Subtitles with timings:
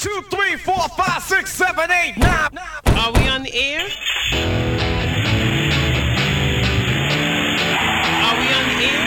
[0.00, 2.58] two, three, four, five, six, seven, eight, nine.
[2.96, 3.86] Are we on the air?
[8.22, 9.06] Are we on the air?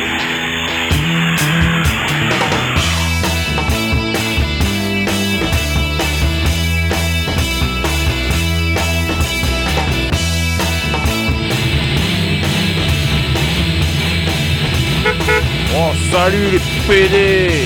[15.75, 17.66] Oh, salut les PD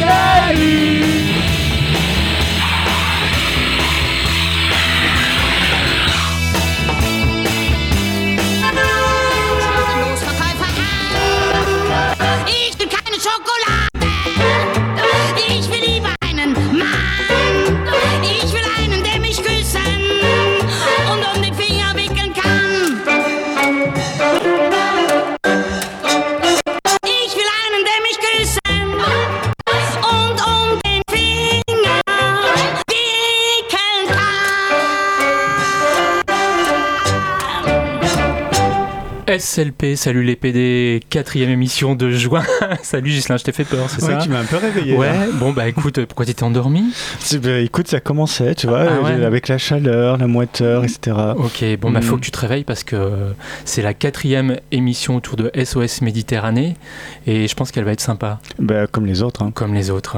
[0.00, 1.35] Los
[39.38, 42.42] SLP, salut les PD, quatrième émission de juin.
[42.82, 44.96] salut Gislain, je t'ai fait peur, c'est Ouais, ça tu m'as un peu réveillé.
[44.96, 45.26] Ouais, là.
[45.34, 46.84] bon bah écoute, pourquoi t'étais endormi
[47.18, 49.10] C'est- bah, écoute, ça commençait, tu vois, Ah ouais.
[49.12, 51.16] euh, avec la chaleur, la moiteur, etc.
[51.36, 52.02] Ok, bon bah Mm.
[52.02, 53.10] faut que tu te réveilles parce que
[53.64, 56.76] c'est la quatrième émission autour de SOS Méditerranée
[57.26, 59.42] et je pense qu'elle va être sympa, Bah, comme les autres.
[59.42, 59.50] hein.
[59.54, 60.16] comme les autres.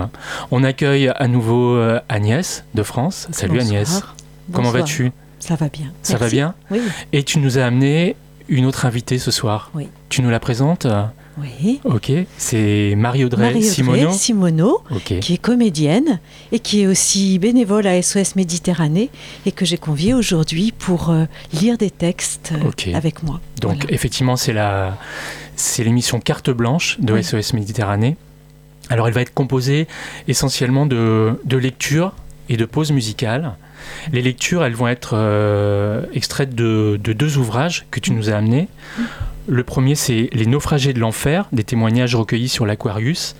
[0.50, 3.28] On accueille à nouveau euh, Agnès de France.
[3.33, 3.70] Salut Bonsoir.
[3.70, 4.02] Agnès,
[4.52, 4.83] comment Bonsoir.
[4.83, 5.12] vas-tu?
[5.41, 5.92] Ça va bien.
[6.02, 6.55] Ça va bien?
[6.70, 6.80] Oui.
[7.12, 8.16] Et tu nous as amené
[8.48, 9.70] une autre invitée ce soir.
[9.74, 9.88] Oui.
[10.08, 10.86] Tu nous la présentes
[11.38, 11.80] Oui.
[11.84, 14.10] Ok, c'est Marie-Audrey Marie-Audrey Simoneau.
[14.12, 16.18] Simoneau, qui est comédienne
[16.52, 19.10] et qui est aussi bénévole à SOS Méditerranée
[19.46, 23.40] et que j'ai conviée aujourd'hui pour euh, lire des textes euh, avec moi.
[23.60, 23.92] Donc Voilà.
[23.94, 24.96] effectivement, c'est la
[25.56, 27.24] c'est l'émission Carte blanche de Oui.
[27.24, 28.16] SOS Méditerranée.
[28.90, 29.86] Alors elle va être composée
[30.28, 32.12] essentiellement de, de lectures
[32.48, 33.55] et de pauses musicales.
[34.12, 38.34] Les lectures, elles vont être euh, extraites de, de deux ouvrages que tu nous as
[38.34, 38.68] amenés.
[39.46, 43.34] Le premier, c'est Les naufragés de l'enfer, des témoignages recueillis sur l'Aquarius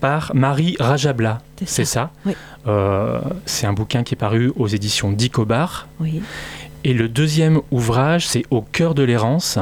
[0.00, 1.42] par Marie Rajabla.
[1.66, 2.32] C'est ça, Oui.
[2.66, 5.88] Euh, C'est un bouquin qui est paru aux éditions Dicobar.
[6.00, 6.22] Oui.
[6.84, 9.58] Et le deuxième ouvrage, c'est Au cœur de l'errance,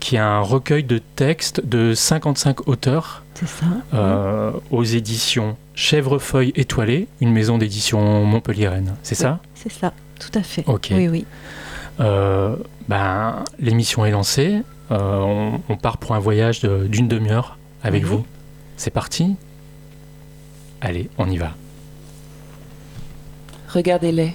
[0.00, 3.66] qui est un recueil de textes de 55 auteurs ça.
[3.94, 8.94] euh, aux éditions Chèvrefeuille étoilée, une maison d'édition montpelliéraine.
[9.02, 9.40] C'est ça?
[9.54, 9.92] C'est ça.
[10.18, 10.64] Tout à fait.
[10.66, 10.88] Ok.
[10.92, 11.26] Oui, oui.
[12.00, 12.56] Euh,
[12.88, 14.62] ben, L'émission est lancée.
[14.90, 18.08] Euh, on, on part pour un voyage de- d'une demi-heure avec Oui.
[18.08, 18.26] vous.
[18.78, 19.36] C'est parti?
[20.80, 21.52] Allez, on y va.
[23.68, 24.34] Regardez-les.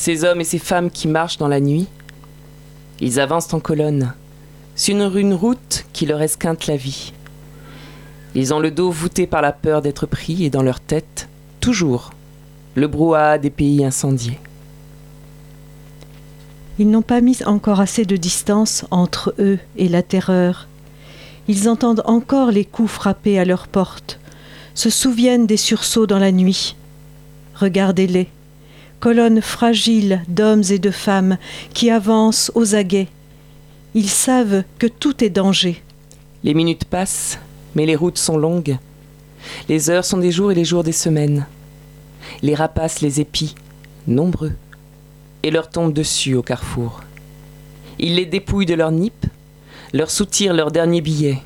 [0.00, 1.86] Ces hommes et ces femmes qui marchent dans la nuit.
[3.00, 4.14] Ils avancent en colonne,
[4.74, 7.12] sur une, route qui leur esquinte la vie.
[8.34, 11.28] Ils ont le dos voûté par la peur d'être pris et dans leur tête,
[11.60, 12.12] toujours,
[12.76, 14.40] le brouhaha des pays incendiés.
[16.78, 20.66] Ils n'ont pas mis encore assez de distance entre eux et la terreur.
[21.46, 24.18] Ils entendent encore les coups frappés à leur porte,
[24.74, 26.74] se souviennent des sursauts dans la nuit.
[27.54, 28.30] Regardez-les,
[29.00, 31.38] colonnes fragiles d'hommes et de femmes
[31.74, 33.08] qui avancent aux aguets.
[33.94, 35.82] Ils savent que tout est danger.
[36.44, 37.38] Les minutes passent,
[37.74, 38.78] mais les routes sont longues.
[39.68, 41.46] Les heures sont des jours et les jours des semaines.
[42.42, 43.54] Les rapaces les épient,
[44.06, 44.52] nombreux,
[45.42, 47.00] et leur tombent dessus au carrefour.
[47.98, 49.26] Ils les dépouillent de leurs nippes,
[49.92, 51.38] leur soutirent leur dernier billet.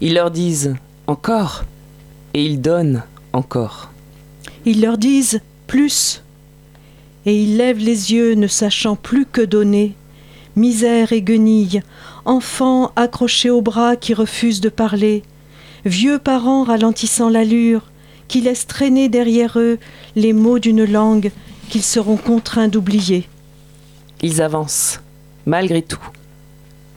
[0.00, 1.64] Ils leur disent encore,
[2.34, 3.90] et ils donnent encore.
[4.64, 6.22] Ils leur disent plus.
[7.26, 9.94] Et ils lèvent les yeux ne sachant plus que donner.
[10.56, 11.82] Misère et guenille,
[12.24, 15.22] enfants accrochés aux bras qui refusent de parler,
[15.84, 17.82] vieux parents ralentissant l'allure,
[18.28, 19.78] qui laissent traîner derrière eux
[20.16, 21.30] les mots d'une langue
[21.68, 23.28] qu'ils seront contraints d'oublier.
[24.22, 25.00] Ils avancent,
[25.46, 26.02] malgré tout,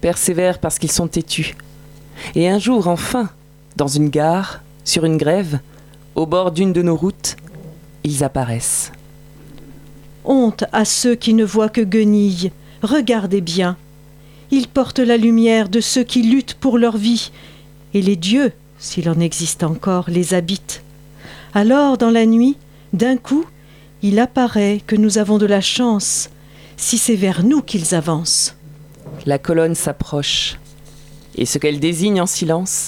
[0.01, 1.55] persévèrent parce qu'ils sont têtus.
[2.35, 3.29] Et un jour, enfin,
[3.75, 5.59] dans une gare, sur une grève,
[6.15, 7.37] au bord d'une de nos routes,
[8.03, 8.91] ils apparaissent.
[10.25, 12.51] Honte à ceux qui ne voient que guenilles.
[12.81, 13.77] Regardez bien.
[14.51, 17.31] Ils portent la lumière de ceux qui luttent pour leur vie,
[17.93, 20.83] et les dieux, s'il en existe encore, les habitent.
[21.53, 22.57] Alors, dans la nuit,
[22.93, 23.45] d'un coup,
[24.01, 26.29] il apparaît que nous avons de la chance,
[26.77, 28.55] si c'est vers nous qu'ils avancent.
[29.25, 30.59] La colonne s'approche,
[31.35, 32.81] et ce qu'elle désigne en silence,